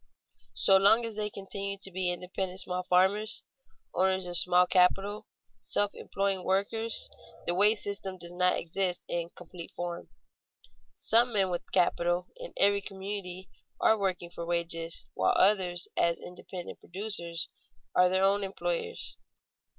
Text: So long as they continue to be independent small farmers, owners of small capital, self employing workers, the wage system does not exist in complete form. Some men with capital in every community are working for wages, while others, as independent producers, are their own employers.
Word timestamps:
So 0.55 0.77
long 0.77 1.05
as 1.05 1.15
they 1.15 1.29
continue 1.29 1.77
to 1.77 1.91
be 1.91 2.09
independent 2.11 2.59
small 2.61 2.81
farmers, 2.81 3.43
owners 3.93 4.25
of 4.25 4.35
small 4.35 4.65
capital, 4.65 5.27
self 5.61 5.93
employing 5.93 6.43
workers, 6.43 7.07
the 7.45 7.53
wage 7.53 7.81
system 7.81 8.17
does 8.17 8.31
not 8.33 8.57
exist 8.57 9.05
in 9.07 9.29
complete 9.35 9.69
form. 9.75 10.09
Some 10.95 11.31
men 11.33 11.51
with 11.51 11.71
capital 11.71 12.29
in 12.35 12.51
every 12.57 12.81
community 12.81 13.47
are 13.79 13.95
working 13.95 14.31
for 14.31 14.43
wages, 14.43 15.05
while 15.13 15.33
others, 15.37 15.87
as 15.95 16.17
independent 16.17 16.79
producers, 16.79 17.47
are 17.93 18.09
their 18.09 18.23
own 18.23 18.43
employers. 18.43 19.17